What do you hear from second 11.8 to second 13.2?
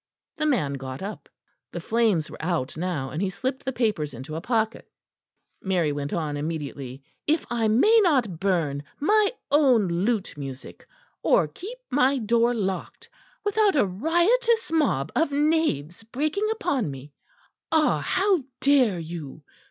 my door locked,